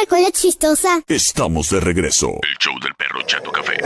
[0.00, 1.02] la cola chistosa.
[1.06, 2.28] Estamos de regreso.
[2.42, 3.76] El show del perro Chato Café.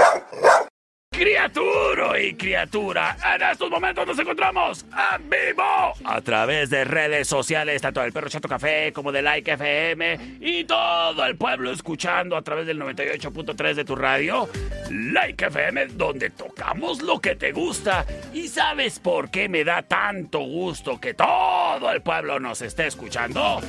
[1.11, 7.83] Criatura y criatura, en estos momentos nos encontramos en vivo a través de redes sociales,
[7.83, 12.43] tanto del Perro Chato Café como de Like FM y todo el pueblo escuchando a
[12.43, 14.49] través del 98.3 de tu radio,
[14.89, 18.07] Like FM, donde tocamos lo que te gusta.
[18.33, 23.61] ¿Y sabes por qué me da tanto gusto que todo el pueblo nos esté escuchando?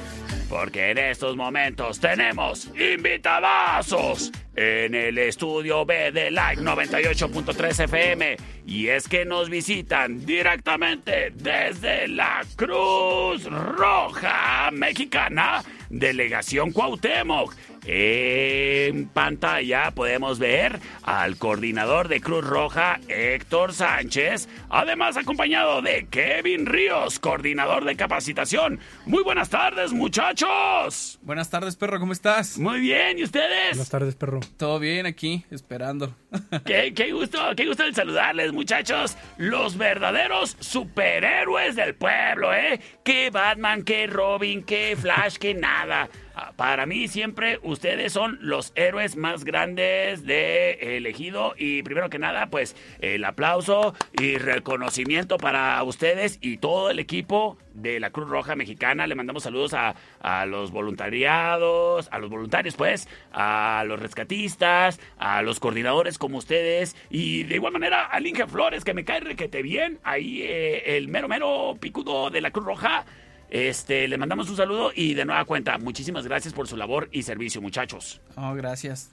[0.52, 8.36] Porque en estos momentos tenemos invitadazos en el estudio B de Like 98.3 FM.
[8.66, 17.56] Y es que nos visitan directamente desde la Cruz Roja Mexicana, Delegación Cuauhtémoc.
[17.86, 26.68] En pantalla podemos ver al coordinador de Cruz Roja, Héctor Sánchez, además acompañado de Kevin
[26.68, 28.80] Ríos, coordinador de capacitación.
[29.08, 31.18] Muy buenas tardes, muchachos.
[31.24, 32.60] Buenas tardes, perro, ¿cómo estás?
[32.60, 33.72] Muy bien, ¿y ustedes?
[33.72, 34.42] Buenas tardes, perro.
[34.58, 36.16] Todo bien aquí, esperando.
[36.66, 39.18] Qué, qué gusto, qué gusto el saludarles, muchachos.
[39.38, 42.80] Los verdaderos superhéroes del pueblo, ¿eh?
[43.04, 46.10] Que Batman, que Robin, que Flash, que nada.
[46.44, 52.18] Ah, Para mí siempre ustedes son los héroes más grandes de elegido y primero que
[52.18, 58.28] nada pues el aplauso y reconocimiento para ustedes y todo el equipo de la Cruz
[58.28, 59.06] Roja Mexicana.
[59.06, 65.44] Le mandamos saludos a, a los voluntariados, a los voluntarios pues, a los rescatistas, a
[65.44, 69.62] los coordinadores como ustedes y de igual manera al Inge Flores que me cae requete
[69.62, 73.06] bien, ahí eh, el mero mero picudo de la Cruz Roja.
[73.52, 77.24] Este, le mandamos un saludo y de nueva cuenta, muchísimas gracias por su labor y
[77.24, 78.22] servicio, muchachos.
[78.38, 79.12] Oh, gracias.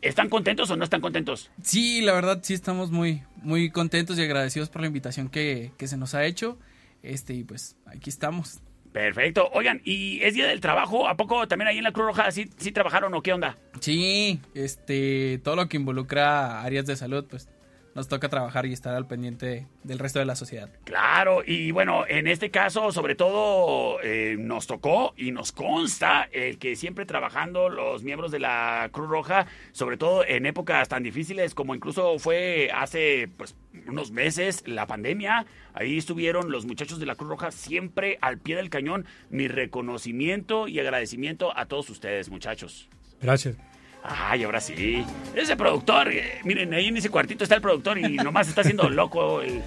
[0.00, 1.50] ¿Están contentos o no están contentos?
[1.62, 5.88] Sí, la verdad sí estamos muy, muy contentos y agradecidos por la invitación que, que
[5.88, 6.58] se nos ha hecho.
[7.02, 8.60] Este, y pues aquí estamos.
[8.92, 9.48] Perfecto.
[9.54, 11.08] Oigan, ¿y es día del trabajo?
[11.08, 13.58] ¿A poco también ahí en la Cruz Roja sí, sí trabajaron o qué onda?
[13.80, 17.48] Sí, este, todo lo que involucra áreas de salud, pues
[17.94, 20.70] nos toca trabajar y estar al pendiente del resto de la sociedad.
[20.84, 26.58] Claro, y bueno, en este caso, sobre todo, eh, nos tocó y nos consta el
[26.58, 31.54] que siempre trabajando los miembros de la Cruz Roja, sobre todo en épocas tan difíciles
[31.54, 37.14] como incluso fue hace pues unos meses la pandemia, ahí estuvieron los muchachos de la
[37.14, 39.06] Cruz Roja siempre al pie del cañón.
[39.30, 42.88] Mi reconocimiento y agradecimiento a todos ustedes, muchachos.
[43.20, 43.56] Gracias.
[44.02, 45.04] Ay, ahora sí.
[45.34, 48.88] Ese productor, eh, miren, ahí en ese cuartito está el productor y nomás está haciendo
[48.90, 49.62] loco el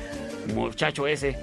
[0.53, 1.38] muchacho ese.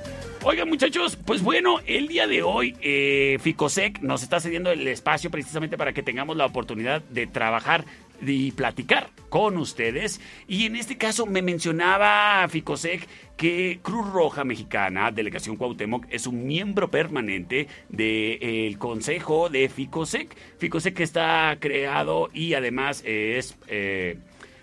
[0.44, 5.30] Oigan, muchachos, pues bueno, el día de hoy eh, Ficosec nos está cediendo el espacio
[5.30, 7.84] precisamente para que tengamos la oportunidad de trabajar
[8.24, 10.20] y platicar con ustedes.
[10.46, 16.46] Y en este caso me mencionaba Ficosec que Cruz Roja Mexicana, Delegación Cuauhtémoc, es un
[16.46, 20.36] miembro permanente del Consejo de Ficosec.
[20.58, 23.56] Ficosec está creado y además es...
[23.68, 24.18] eh,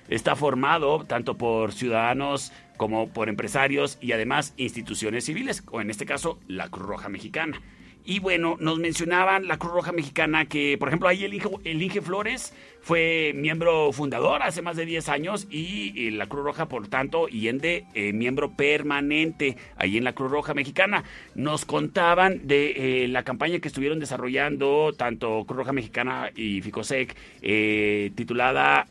[0.10, 6.06] está formado tanto por ciudadanos como por empresarios y además instituciones civiles, o en este
[6.06, 7.62] caso la Cruz Roja Mexicana.
[8.10, 12.02] Y bueno, nos mencionaban la Cruz Roja Mexicana que, por ejemplo, ahí el Inge, el
[12.02, 16.88] Flores fue miembro fundador hace más de 10 años y, y la Cruz Roja, por
[16.88, 21.04] tanto, y ende, eh, miembro permanente ahí en la Cruz Roja Mexicana.
[21.36, 27.16] Nos contaban de eh, la campaña que estuvieron desarrollando tanto Cruz Roja Mexicana y Ficosec,
[27.44, 28.88] eh, titulada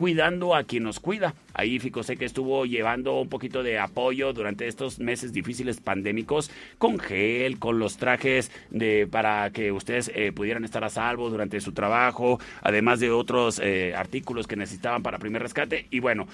[0.00, 1.34] cuidando a quien nos cuida.
[1.52, 7.58] Ahí Ficosec estuvo llevando un poquito de apoyo durante estos meses difíciles pandémicos con gel,
[7.58, 12.40] con los trajes de para que ustedes eh, pudieran estar a salvo durante su trabajo,
[12.62, 15.86] además de otros eh, artículos que necesitaban para primer rescate.
[15.90, 16.26] Y bueno,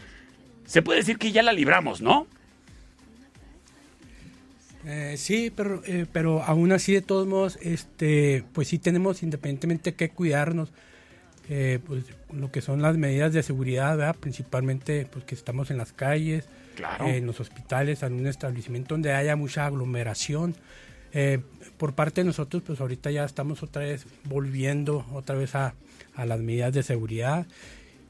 [0.64, 2.28] se puede decir que ya la libramos, ¿no?
[4.84, 9.94] Eh, sí, pero, eh, pero aún así, de todos modos, este, pues sí tenemos independientemente
[9.94, 10.72] que cuidarnos.
[11.48, 14.16] Eh, pues lo que son las medidas de seguridad, ¿verdad?
[14.18, 17.06] principalmente pues que estamos en las calles, Claro.
[17.06, 20.54] eh, en los hospitales, en un establecimiento donde haya mucha aglomeración.
[21.14, 21.40] Eh,
[21.78, 25.74] por parte de nosotros, pues ahorita ya estamos otra vez volviendo otra vez a,
[26.14, 27.46] a las medidas de seguridad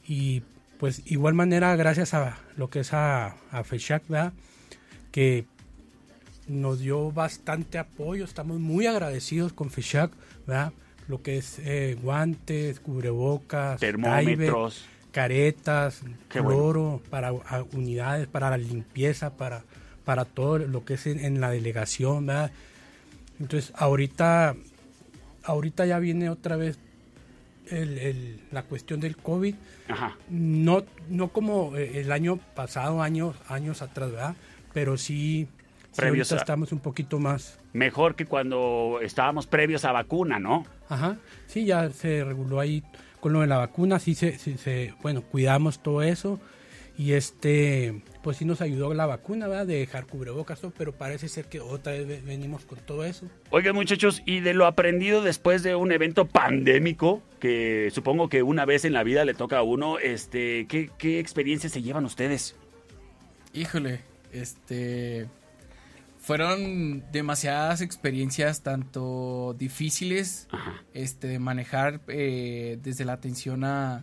[0.08, 0.42] y
[0.78, 4.32] pues igual manera gracias a lo que es a, a ¿verdad?
[5.12, 5.46] que
[6.48, 10.12] nos dio bastante apoyo, estamos muy agradecidos con FESHAC,
[10.46, 10.72] ¿verdad?
[11.08, 14.84] Lo que es eh, guantes, cubrebocas, Termómetros.
[15.12, 19.62] Caretas, Qué cloro para a, unidades, para la limpieza, para,
[20.04, 22.50] para todo lo que es en, en la delegación, ¿verdad?
[23.40, 24.54] Entonces, ahorita,
[25.44, 26.78] ahorita ya viene otra vez
[27.70, 29.54] el- el- la cuestión del COVID.
[29.88, 30.16] Ajá.
[30.28, 34.34] No, no como eh, el año pasado, años, años atrás, ¿verdad?
[34.74, 35.48] Pero Sí,
[35.96, 37.58] Previos estamos un poquito más.
[37.72, 40.64] Mejor que cuando estábamos previos a vacuna, ¿no?
[40.88, 41.16] Ajá.
[41.46, 42.82] Sí, ya se reguló ahí
[43.20, 46.38] con lo de la vacuna, sí se, sí se- bueno, cuidamos todo eso
[46.98, 49.66] y este, pues sí nos ayudó la vacuna, ¿verdad?
[49.66, 53.26] De dejar cubrebocas, todo, pero parece ser que otra vez ve- venimos con todo eso.
[53.50, 58.64] Oigan, muchachos, y de lo aprendido después de un evento pandémico, que supongo que una
[58.64, 62.56] vez en la vida le toca a uno, este, ¿qué, qué experiencias se llevan ustedes?
[63.52, 64.00] Híjole,
[64.32, 65.26] este.
[66.26, 70.82] Fueron demasiadas experiencias, tanto difíciles, Ajá.
[70.92, 74.02] este, de manejar eh, desde la atención a,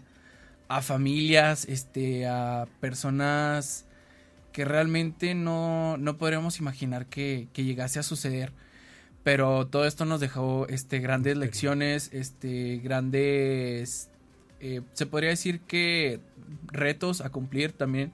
[0.70, 3.86] a familias, este, a personas
[4.54, 8.54] que realmente no, no podríamos imaginar que, que llegase a suceder.
[9.26, 14.10] Pero todo esto nos dejó este, grandes lecciones, este, grandes,
[14.62, 16.22] eh, se podría decir que
[16.68, 18.14] retos a cumplir también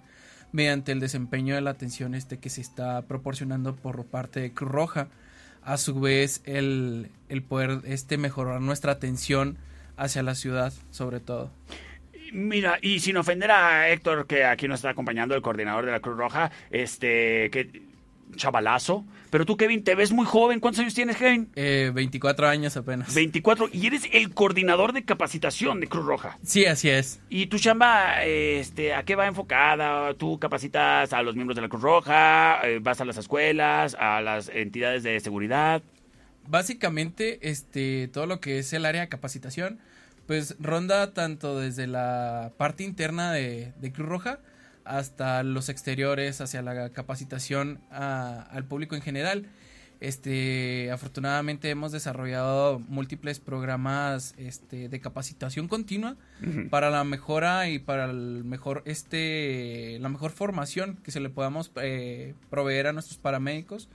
[0.51, 4.71] mediante el desempeño de la atención este que se está proporcionando por parte de Cruz
[4.71, 5.07] Roja.
[5.61, 9.57] A su vez, el, el poder este mejorar nuestra atención
[9.97, 11.51] hacia la ciudad, sobre todo.
[12.31, 15.99] Mira, y sin ofender a Héctor, que aquí nos está acompañando, el coordinador de la
[15.99, 17.88] Cruz Roja, este, que
[18.35, 20.59] chavalazo, pero tú, Kevin, te ves muy joven.
[20.59, 21.49] ¿Cuántos años tienes, Kevin?
[21.55, 23.13] Eh, 24 años apenas.
[23.13, 26.37] 24, y eres el coordinador de capacitación de Cruz Roja.
[26.43, 27.21] Sí, así es.
[27.29, 30.13] ¿Y tu chamba, este, a qué va enfocada?
[30.15, 32.61] ¿Tú capacitas a los miembros de la Cruz Roja?
[32.63, 35.83] Eh, ¿Vas a las escuelas, a las entidades de seguridad?
[36.47, 39.79] Básicamente, este, todo lo que es el área de capacitación,
[40.25, 44.39] pues ronda tanto desde la parte interna de, de Cruz Roja
[44.85, 49.47] hasta los exteriores, hacia la capacitación a- al público en general.
[50.01, 56.15] Este, afortunadamente hemos desarrollado múltiples programas este, de capacitación continua
[56.69, 61.71] para la mejora y para el mejor, este, la mejor formación que se le podamos
[61.81, 63.89] eh, proveer a nuestros paramédicos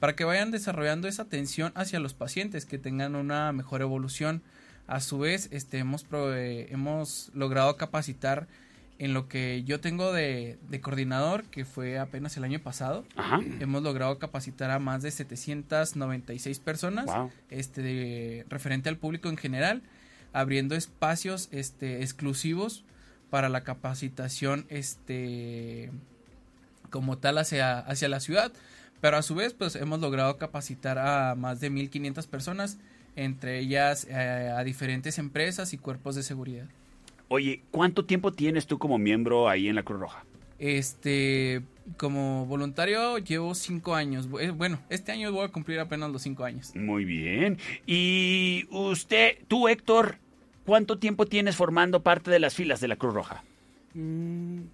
[0.00, 4.42] para que vayan desarrollando esa atención hacia los pacientes, que tengan una mejor evolución.
[4.88, 8.48] A su vez, este, hemos, prove- hemos logrado capacitar
[9.04, 13.04] en lo que yo tengo de, de coordinador, que fue apenas el año pasado.
[13.16, 13.40] Ajá.
[13.60, 17.30] Hemos logrado capacitar a más de 796 personas, Wow.
[17.50, 19.82] este, de- referente al público en general,
[20.32, 22.84] abriendo espacios este, exclusivos
[23.30, 25.90] para la capacitación este,
[26.90, 28.52] como tal hacia, hacia la ciudad.
[29.00, 32.78] Pero a su vez, pues hemos logrado capacitar a más de 1.500 personas,
[33.16, 34.14] entre ellas eh,
[34.56, 36.66] a diferentes empresas y cuerpos de seguridad.
[37.34, 40.22] Oye, ¿cuánto tiempo tienes tú como miembro ahí en la Cruz Roja?
[40.58, 41.62] Este,
[41.96, 44.28] como voluntario llevo cinco años.
[44.38, 46.76] Eh, Bueno, este año voy a cumplir apenas los cinco años.
[46.76, 47.56] Muy bien.
[47.86, 50.18] Y usted, tú, Héctor,
[50.66, 53.42] ¿cuánto tiempo tienes formando parte de las filas de la Cruz Roja?
[53.94, 54.64] Mm,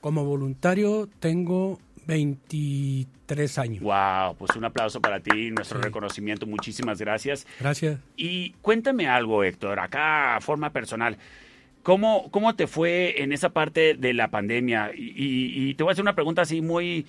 [0.00, 3.82] Como voluntario tengo 23 años.
[3.82, 5.84] Wow, pues un aplauso para ti, nuestro Sí.
[5.84, 7.46] reconocimiento, muchísimas gracias.
[7.60, 8.00] Gracias.
[8.16, 11.18] Y cuéntame algo, Héctor, acá forma personal.
[11.84, 14.90] ¿Cómo, ¿Cómo te fue en esa parte de la pandemia?
[14.96, 17.06] Y, y- y te voy a hacer una pregunta así muy...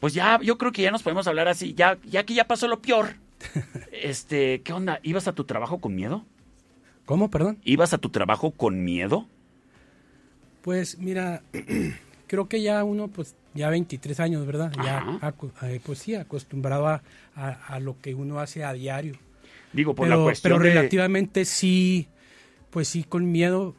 [0.00, 2.68] Pues ya, yo creo que ya nos podemos hablar así, ya, ya que ya pasó
[2.68, 3.14] lo peor.
[3.92, 5.00] Este, ¿qué onda?
[5.02, 6.24] ¿Ibas a tu trabajo con miedo?
[7.06, 7.58] ¿Cómo, perdón?
[7.64, 9.26] ¿Ibas a tu trabajo con miedo?
[10.62, 11.42] Pues mira,
[12.26, 14.72] creo que ya uno, pues ya 23 años, ¿verdad?
[14.84, 15.34] Ya, Ajá.
[15.62, 17.02] eh, pues sí, acostumbrado a,
[17.34, 19.14] a- a lo que uno hace a diario.
[19.72, 22.08] Digo, por la cuestión pero de- relativamente sí,
[22.70, 23.74] pues sí con miedo,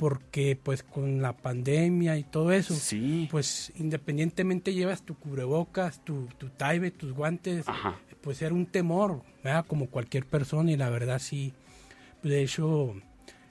[0.00, 3.28] porque pues con la pandemia y todo eso, Sí.
[3.30, 7.98] pues independientemente llevas tu cubrebocas, tu, tu taibe, tus guantes, Ajá.
[8.22, 9.66] pues era un temor, ¿verdad?
[9.68, 11.52] Como cualquier persona y la verdad sí,
[12.22, 12.94] de hecho,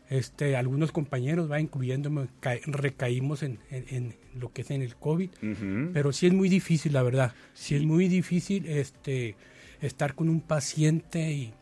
[0.09, 4.95] este, algunos compañeros, va, incluyéndome, ca- recaímos en, en- en lo que es en el
[4.95, 5.29] COVID,
[5.93, 9.35] pero sí es muy difícil, la verdad, sí, es muy difícil este,
[9.81, 11.53] estar con un paciente y,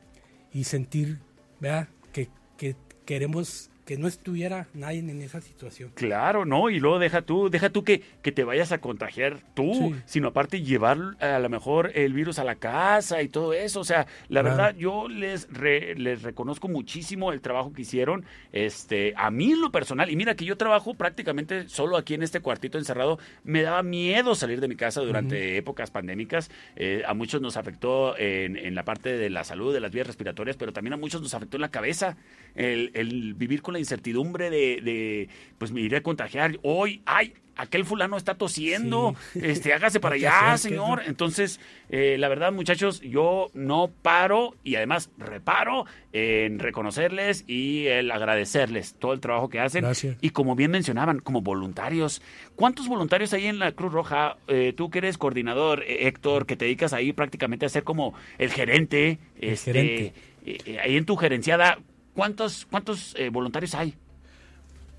[0.54, 1.18] y sentir,
[1.60, 1.90] ¿verdad?
[2.14, 5.92] Que, que queremos que no estuviera nadie en esa situación.
[5.96, 6.70] Claro, ¿no?
[6.70, 9.96] Y luego deja tú, deja tú que, que te vayas a contagiar tú, Sí.
[10.06, 13.80] sino aparte llevar a lo mejor el virus a la casa y todo eso.
[13.80, 14.58] O sea, la Claro.
[14.58, 18.26] verdad, yo les, re- les reconozco muchísimo el trabajo que hicieron.
[18.52, 22.24] Este, a mí en lo personal, y mira que yo trabajo prácticamente solo aquí en
[22.24, 26.52] este cuartito encerrado, me daba miedo salir de mi casa durante épocas pandémicas.
[26.76, 30.08] Eh, a muchos nos afectó en, en la parte de la salud, de las vías
[30.08, 32.18] respiratorias, pero también a muchos nos afectó en la cabeza
[32.56, 36.58] el, el vivir con la la incertidumbre de, de pues me iré a contagiar.
[36.64, 41.02] Hoy, ay, aquel fulano está tosiendo, este, hágase para allá, señor.
[41.08, 48.12] Entonces, eh, la verdad, muchachos, yo no paro y además reparo en reconocerles y el
[48.12, 49.82] agradecerles todo el trabajo que hacen.
[49.84, 50.18] Gracias.
[50.22, 52.22] Y como bien mencionaban, como voluntarios.
[52.56, 54.38] ¿Cuántos voluntarios hay en la Cruz Roja?
[54.48, 58.14] Eh, tú que eres coordinador, eh, Héctor, que te dedicas ahí prácticamente a ser como
[58.38, 60.14] el gerente, El este, gerente.
[60.46, 61.80] eh, ahí en tu gerenciada,
[62.18, 63.94] ¿cuántos, cuántos eh, voluntarios hay?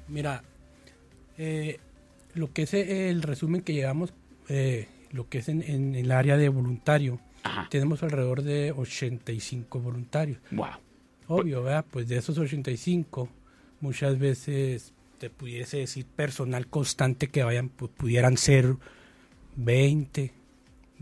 [0.06, 0.42] Mira,
[1.36, 1.78] eh,
[2.34, 4.14] lo que es el resumen que llevamos,
[4.48, 7.66] eh, lo que es en, en el área de voluntario, Ajá.
[7.70, 10.38] tenemos alrededor de 85 voluntarios.
[10.52, 10.68] Wow.
[11.26, 11.84] Obvio, ¿verdad?
[11.90, 13.28] Pues de esos 85,
[13.80, 18.76] muchas veces te pudiese decir personal constante que vayan, pu- pudieran ser
[19.56, 20.32] 20,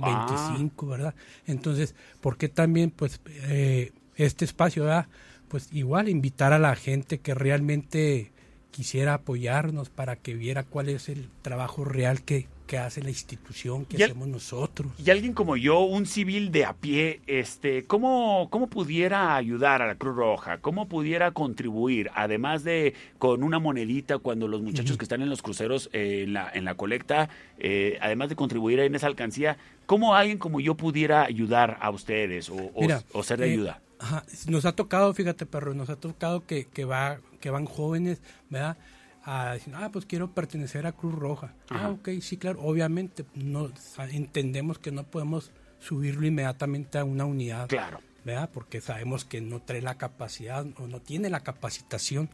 [0.01, 0.27] Ah.
[0.27, 1.15] 25, ¿verdad?
[1.47, 5.07] Entonces, ¿por qué también, pues, eh, este espacio, ¿verdad?
[5.49, 8.33] Pues igual invitar a la gente que realmente
[8.77, 13.87] quisiera apoyarnos para que viera cuál es el trabajo real que, que hace la institución,
[13.87, 14.93] que Y hacemos nosotros.
[15.03, 19.87] Y alguien como yo, un civil de a pie, este, ¿cómo, ¿cómo pudiera ayudar a
[19.87, 20.59] la Cruz Roja?
[20.59, 22.11] ¿Cómo pudiera contribuir?
[22.15, 26.35] Además de con una monedita cuando los muchachos que están en los cruceros eh, en,
[26.35, 30.75] la, en la colecta, eh, además de contribuir en esa alcancía, ¿cómo alguien como yo
[30.75, 32.73] pudiera ayudar a ustedes o,
[33.13, 33.81] o ser de eh, ayuda?
[33.99, 38.21] Ajá, nos ha tocado, fíjate, perro, nos ha tocado que, que, va, que van jóvenes,
[38.51, 38.77] ¿verdad?
[39.25, 41.55] A decir, ah, pues quiero pertenecer a Cruz Roja.
[41.71, 41.87] Ajá.
[41.87, 43.71] Ah, ok, sí, claro, obviamente, no,
[44.13, 48.01] entendemos que no podemos subirlo inmediatamente a una unidad, Claro.
[48.25, 48.51] ¿verdad?
[48.53, 52.29] Porque sabemos que no trae la capacidad o no tiene la capacitación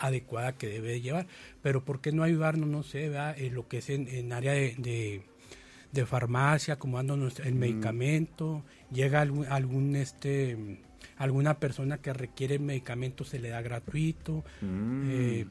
[0.00, 1.26] adecuada que debe de llevar.
[1.62, 3.38] Pero ¿por qué no ayudarnos, no sé, ¿verdad?
[3.38, 5.22] En lo que es en, en área de, de,
[5.92, 7.14] de farmacia, acomodando
[7.44, 10.82] el medicamento, llega algún, algún este
[11.16, 15.10] alguna persona que requiere medicamento se le da gratuito, Mm.
[15.10, 15.46] eh,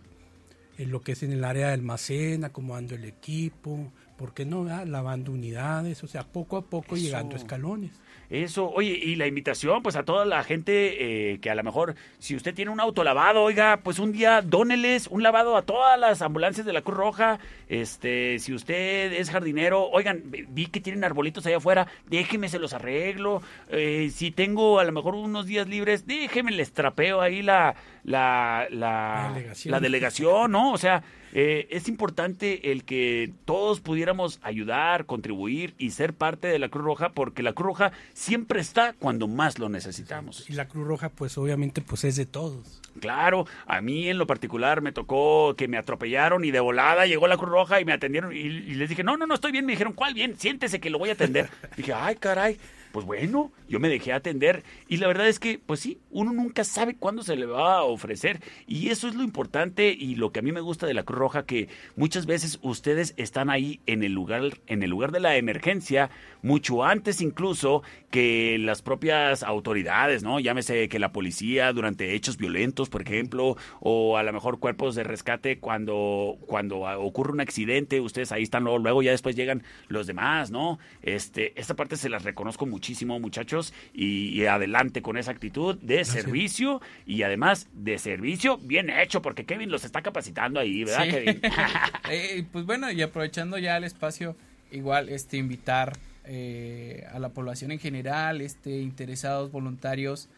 [0.78, 4.66] en lo que es en el área de almacén, acomodando el equipo, ¿por qué no?
[4.86, 7.06] Lavando unidades, o sea, poco a poco Eso.
[7.06, 7.92] llegando a escalones.
[8.30, 11.96] Eso, oye, y la invitación, pues a toda la gente eh, que a lo mejor,
[12.20, 16.00] si usted tiene un auto lavado, oiga, pues un día dóneles un lavado a todas
[16.00, 17.40] las ambulancias de la Cruz Roja.
[17.70, 22.74] Este, si usted es jardinero, oigan, vi que tienen arbolitos allá afuera, déjeme se los
[22.74, 23.42] arreglo.
[23.70, 27.74] Eh, si tengo a lo mejor unos días libres, déjeme les trapeo ahí la,
[28.04, 29.72] la, la, La delegación.
[29.72, 30.72] la delegación, ¿no?
[30.74, 31.02] O sea,
[31.34, 36.86] eh, es importante el que todos pudiéramos ayudar, contribuir y ser parte de la Cruz
[36.86, 40.50] Roja, porque la Cruz Roja siempre está cuando más lo necesitamos.
[40.50, 42.82] Y la Cruz Roja, pues obviamente, pues es de todos.
[43.00, 47.28] Claro, a mí en lo particular me tocó que me atropellaron y de volada llegó
[47.28, 49.66] la Cruz Roja y me atendieron y, y les dije, no, no, no estoy bien.
[49.66, 50.38] Me dijeron, ¿cuál bien?
[50.38, 51.50] Siéntese que lo voy a atender.
[51.78, 52.58] dije, ay, caray.
[52.92, 56.64] Pues bueno, yo me dejé atender y la verdad es que, pues sí, uno nunca
[56.64, 60.40] sabe cuándo se le va a ofrecer y eso es lo importante y lo que
[60.40, 64.04] a mí me gusta de la Cruz Roja que muchas veces ustedes están ahí en
[64.04, 66.10] el lugar en el lugar de la emergencia
[66.42, 70.40] mucho antes incluso que las propias autoridades, ¿no?
[70.40, 75.04] Llámese que la policía durante hechos violentos, por ejemplo, o a lo mejor cuerpos de
[75.04, 80.08] rescate cuando cuando ocurre un accidente, ustedes ahí están luego, luego ya después llegan los
[80.08, 80.80] demás, ¿no?
[81.02, 86.06] Este, esta parte se las reconozco muchísimo, muchachos, y, y adelante con esa actitud de
[86.06, 91.12] servicio y además de servicio bien hecho, porque Kevin los está capacitando ahí, ¿verdad, Sí.
[91.12, 91.42] Kevin?
[92.10, 94.36] Eh, pues bueno, y aprovechando ya el espacio,
[94.72, 100.30] igual este invitar eh, a la población en general, este interesados, voluntarios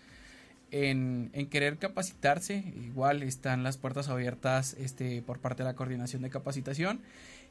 [0.71, 6.23] en, en querer capacitarse, igual están las puertas abiertas este por parte de la coordinación
[6.23, 7.01] de capacitación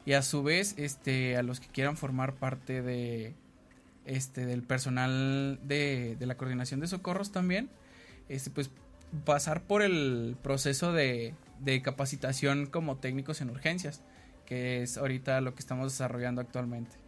[0.05, 3.33] y a su vez este a los que quieran formar parte de
[4.05, 7.69] este del personal de, de la coordinación de socorros también
[8.29, 8.71] este pues
[9.25, 14.03] pasar por el proceso de, de capacitación como técnicos en urgencias
[14.45, 17.01] que es ahorita lo que estamos desarrollando actualmente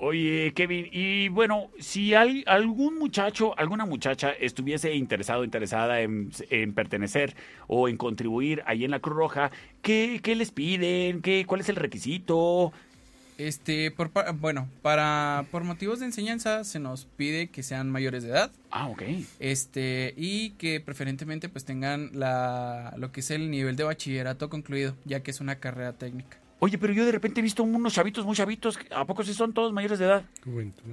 [0.00, 6.72] Oye, Kevin, y bueno, si hay algún muchacho, alguna muchacha estuviese interesado, interesada en, en
[6.74, 7.34] pertenecer
[7.66, 9.50] o en contribuir ahí en la Cruz Roja,
[9.82, 11.20] ¿qué, qué les piden?
[11.20, 12.72] ¿Qué, ¿Cuál es el requisito?
[13.38, 18.22] Este por pa- bueno para por motivos de enseñanza se nos pide que sean mayores
[18.24, 19.02] de edad Ah, ok.
[19.38, 24.94] este y que preferentemente pues tengan la lo que es el nivel de bachillerato concluido
[25.04, 28.26] ya que es una carrera técnica Oye, pero yo de repente he visto unos chavitos
[28.26, 30.24] muy chavitos, ¿a poco sí son todos mayores de edad?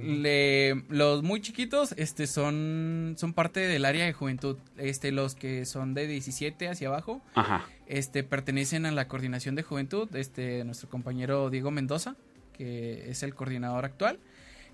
[0.00, 5.66] Le- los muy chiquitos este son son parte del área de juventud este los que
[5.66, 7.64] son de 17 hacia abajo Ajá.
[7.88, 12.14] este pertenecen a la coordinación de juventud este nuestro compañero Diego Mendoza
[12.56, 14.18] que es el coordinador actual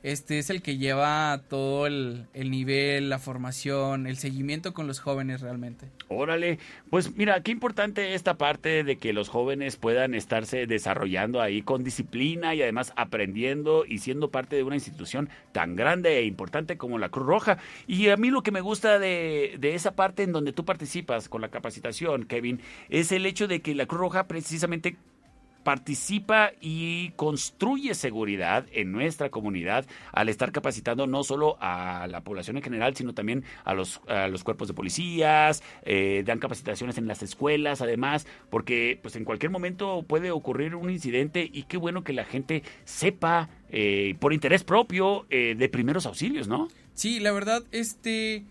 [0.03, 4.99] este es el que lleva todo el, el, nivel, la formación, el seguimiento con los
[4.99, 5.91] jóvenes realmente.
[6.09, 6.59] Órale,
[6.91, 11.85] pues mira, qué importante esta parte de que los jóvenes puedan estarse desarrollando ahí con
[11.85, 16.99] disciplina y además aprendiendo y siendo parte de una institución tan grande e importante como
[16.99, 17.59] la Cruz Roja.
[17.87, 21.29] Y a mí lo que me gusta de, de esa parte en donde tú participas
[21.29, 24.97] con la capacitación, Kevin, es el hecho de que la Cruz Roja precisamente
[25.63, 32.57] participa y construye seguridad en nuestra comunidad al estar capacitando no solo a la población
[32.57, 37.07] en general, sino también a los, a los cuerpos de policías, eh, dan capacitaciones en
[37.07, 42.05] las escuelas además, porque pues en cualquier momento puede ocurrir un incidente y qué bueno
[42.05, 46.69] que la gente sepa eh, por interés propio eh, de primeros auxilios, ¿no?
[46.95, 48.45] Sí, la verdad, este,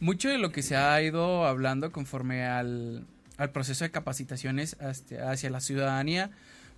[0.00, 5.50] mucho de lo que se ha ido hablando conforme al, al proceso de capacitaciones hacia,
[5.50, 6.30] la ciudadanía,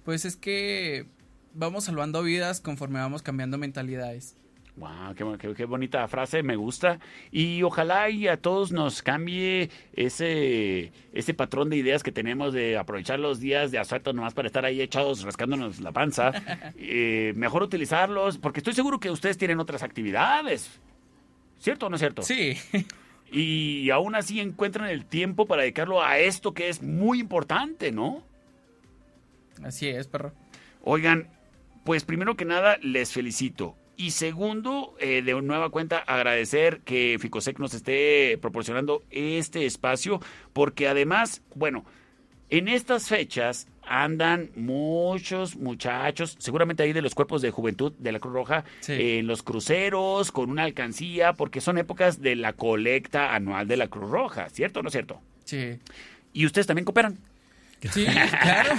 [0.04, 1.06] pues es que
[1.54, 4.36] vamos salvando vidas conforme vamos cambiando mentalidades.
[4.76, 5.14] Wow,
[5.54, 7.00] qué, bonita frase, me gusta.
[7.32, 12.76] Y ojalá y a todos nos cambie ese, ese patrón de ideas que tenemos de
[12.76, 16.32] aprovechar los días de asueto nomás para estar ahí echados rascándonos la panza.
[16.78, 20.70] Eh, mejor utilizarlos, porque estoy seguro que ustedes tienen otras actividades.
[21.58, 22.22] ¿Cierto o no es cierto?
[22.22, 22.56] Sí.
[23.30, 28.23] Y aún así encuentran el tiempo para dedicarlo a esto que es muy importante, ¿no?
[29.62, 30.33] Así es, perro.
[30.83, 31.28] Oigan,
[31.85, 33.76] pues primero que nada les felicito.
[33.97, 40.21] Y segundo, eh, de nueva cuenta, agradecer que Ficosec nos esté proporcionando este espacio,
[40.52, 41.85] porque además, bueno,
[42.50, 48.21] en estas fechas andan muchos muchachos, seguramente ahí de los cuerpos de juventud de la
[48.21, 53.69] Cruz Roja, en los cruceros, con una alcancía, porque son épocas de la colecta anual
[53.69, 55.21] de la Cruz Roja, ¿cierto o no es cierto?
[55.45, 55.78] Sí.
[56.33, 57.19] ¿Y ustedes también cooperan?
[57.93, 58.71] Sí, claro.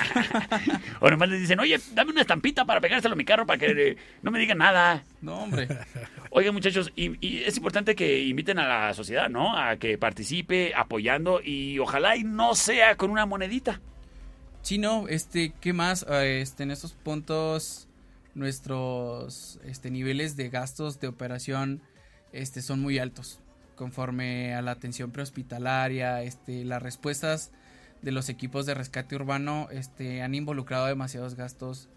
[1.00, 3.90] o nomás les dicen, oye, dame una estampita para pegárselo a mi carro para que
[3.92, 5.04] eh, no me digan nada.
[5.22, 5.68] No, hombre.
[6.32, 9.58] Oigan, muchachos, y, es importante que inviten a la sociedad, ¿no?
[9.58, 13.80] A que participe apoyando y ojalá y no sea con una monedita.
[14.68, 16.06] Sí, no, este, ¿qué más?
[16.10, 17.88] Ah, este, en estos puntos,
[18.36, 21.82] nuestros este, niveles de gastos de operación
[22.34, 23.40] este, son muy altos.
[23.78, 27.52] Conforme a la atención prehospitalaria, este, las respuestas
[28.02, 31.88] de los equipos de rescate urbano este, han involucrado demasiados gastos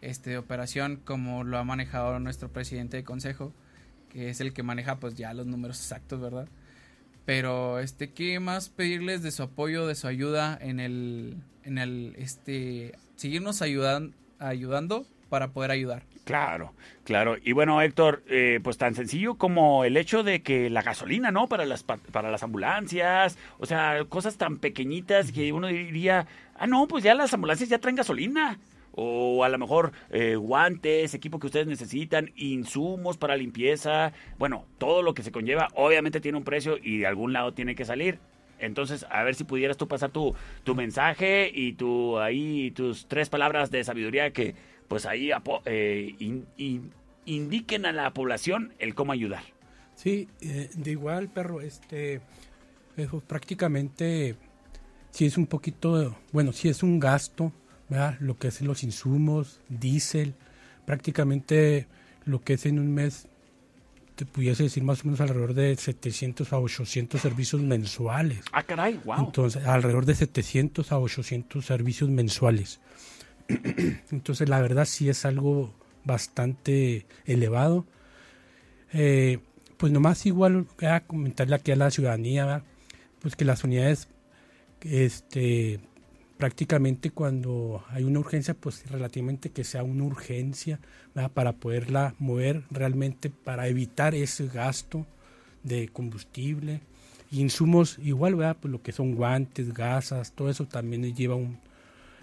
[0.00, 3.52] este, de operación, como lo ha manejado nuestro presidente de consejo,
[4.08, 6.48] que es el que maneja pues ya los números exactos, ¿verdad?
[7.26, 12.14] Pero este, ¿qué más pedirles de su apoyo, de su ayuda en el, en el,
[12.16, 16.04] este, seguirnos ayudan, ayudando para poder ayudar?
[16.24, 16.72] Claro,
[17.04, 17.36] claro.
[17.42, 21.48] Y bueno, Héctor, eh, pues tan sencillo como el hecho de que la gasolina, ¿no?
[21.48, 26.86] Para las, para las ambulancias, o sea, cosas tan pequeñitas que uno diría, ah, no,
[26.86, 28.58] pues ya las ambulancias ya traen gasolina.
[28.96, 34.12] O a lo mejor eh, guantes, equipo que ustedes necesitan, insumos para limpieza.
[34.38, 37.74] Bueno, todo lo que se conlleva, obviamente tiene un precio y de algún lado tiene
[37.74, 38.18] que salir.
[38.58, 43.28] Entonces, a ver si pudieras tú pasar tu, tu mensaje y tu ahí tus tres
[43.28, 44.54] palabras de sabiduría que
[44.88, 45.30] pues ahí
[45.66, 46.14] eh,
[47.26, 49.42] indiquen a la población el cómo ayudar.
[49.94, 52.20] Sí, eh, de igual, perro, este,
[52.96, 54.36] eh, prácticamente,
[55.10, 57.52] si es un poquito, bueno, si es un gasto,
[57.88, 58.16] ¿verdad?
[58.20, 60.34] lo que es los insumos, diésel,
[60.84, 61.86] prácticamente
[62.24, 63.28] lo que es en un mes,
[64.16, 68.40] te pudiese decir más o menos alrededor de 700 a 800 servicios mensuales.
[68.52, 69.26] Ah, caray, wow.
[69.26, 72.80] Entonces, alrededor de 700 a 800 servicios mensuales.
[74.10, 75.72] Entonces la verdad sí es algo
[76.04, 77.86] bastante elevado.
[78.92, 79.38] Eh,
[79.76, 82.62] pues nomás igual voy a comentarle aquí a la ciudadanía,
[83.20, 84.08] pues que las unidades,
[84.80, 85.80] este,
[86.36, 90.80] prácticamente cuando hay una urgencia, pues relativamente que sea una urgencia
[91.34, 95.06] para poderla mover realmente para evitar ese gasto
[95.62, 96.80] de combustible.
[97.30, 98.56] insumos igual, ¿verdad?
[98.60, 101.58] Pues lo que son guantes, gasas, todo eso también lleva un,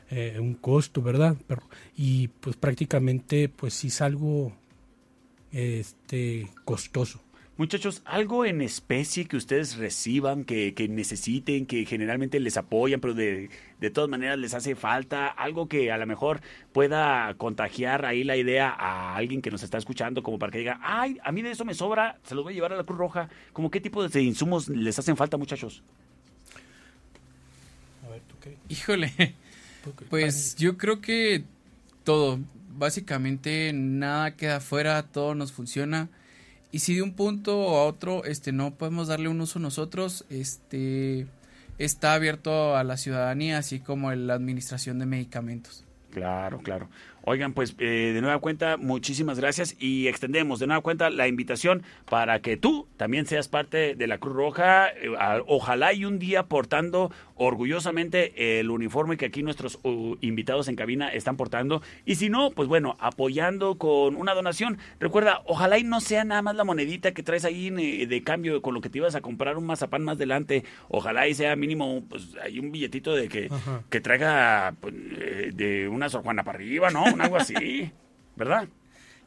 [0.10, 1.36] eh, un costo, ¿verdad?
[1.48, 1.64] Pero,
[1.98, 4.54] y pues prácticamente pues sí es algo
[5.52, 7.23] este, costoso.
[7.56, 13.52] Muchachos, algo en especie que ustedes reciban, que, necesiten, que generalmente les apoyan, pero de,
[13.80, 18.38] de, todas maneras les hace falta, algo que a lo mejor pueda contagiar ahí la
[18.38, 21.52] idea a alguien que nos está escuchando, como para que diga, ay, a mí de
[21.52, 23.30] eso me sobra, se los voy a llevar a la Cruz Roja.
[23.54, 25.84] ¿Cómo qué tipo de insumos les hacen falta, muchachos?
[28.04, 28.58] A ver, ¿tú qué?
[28.68, 29.14] Híjole,
[30.10, 31.44] pues yo creo que
[32.04, 32.40] todo,
[32.76, 36.10] básicamente nada queda fuera, todo nos funciona.
[36.74, 41.28] Y si de un punto a otro este no podemos darle un uso nosotros, este
[41.78, 45.86] está abierto a la ciudadanía, así como la administración de medicamentos.
[46.10, 46.90] Claro, claro.
[47.26, 51.84] Oigan, pues eh, de nueva cuenta, muchísimas gracias y extendemos de nueva cuenta la invitación
[52.10, 54.90] para que tú también seas parte de la Cruz Roja.
[54.90, 60.68] eh, a- ojalá y un día portando orgullosamente el uniforme que aquí nuestros uh, invitados
[60.68, 61.82] en cabina están portando.
[62.06, 64.78] Y si no, pues bueno, apoyando con una donación.
[65.00, 68.62] Recuerda, ojalá y no sea nada más la monedita que traes ahí eh, de cambio
[68.62, 70.64] con lo que te ibas a comprar un mazapán más adelante.
[70.90, 73.84] Ojalá y sea mínimo, pues hay un billetito de que, Ajá.
[73.90, 77.04] que traiga pues, eh, de una Sor Juana para arriba, ¿no?
[77.14, 77.92] Un algo así,
[78.36, 78.68] ¿verdad?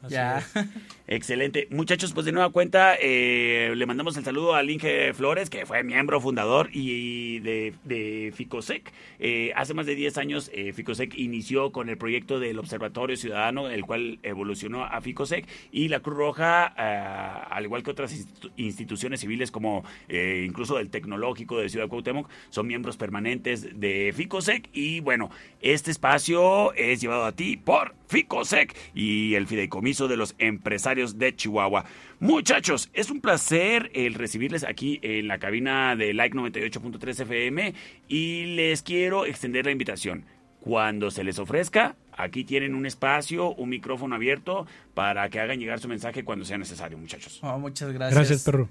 [0.07, 0.39] Así Ya.
[0.39, 0.53] es.
[1.09, 1.67] Excelente.
[1.71, 5.81] Muchachos, pues de nueva cuenta, eh, le mandamos el saludo al Inge Flores, que fue
[5.83, 8.91] miembro fundador y de, de Ficosec.
[9.19, 13.69] Eh, hace más de 10 años, eh, Ficosec inició con el proyecto del Observatorio Ciudadano,
[13.69, 15.47] el cual evolucionó a Ficosec.
[15.71, 20.89] Y la Cruz Roja, eh, al igual que otras institu- instituciones civiles, como incluso el
[20.89, 24.69] Tecnológico de Ciudad Cuauhtémoc, son miembros permanentes de Ficosec.
[24.73, 25.29] Y bueno,
[25.61, 31.35] este espacio es llevado a ti por Ficosec y el Fideicomiso de los Empresarios de
[31.35, 31.85] Chihuahua.
[32.19, 37.73] Muchachos, es un placer el recibirles aquí en la cabina de Like 98.3 FM
[38.07, 40.25] y les quiero extender la invitación.
[40.59, 45.79] Cuando se les ofrezca, aquí tienen un espacio, un micrófono abierto para que hagan llegar
[45.79, 47.39] su mensaje cuando sea necesario, muchachos.
[47.41, 48.15] Oh, muchas gracias.
[48.15, 48.69] Gracias, perro.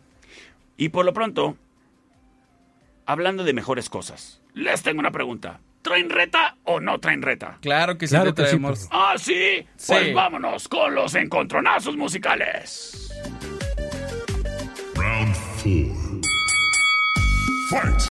[0.77, 1.57] Y por lo pronto,
[3.07, 5.61] hablando de mejores cosas, les tengo una pregunta.
[5.87, 7.59] ¿Traen reta o no traen reta?
[7.62, 8.88] Claro que sí Claro que sí, traemos.
[8.88, 8.90] perro.
[8.90, 9.64] Ah, sí.
[9.87, 10.12] Pues Sí.
[10.12, 13.09] vámonos con los encontronazos musicales.
[14.96, 16.20] Round four.
[17.70, 18.09] Fight!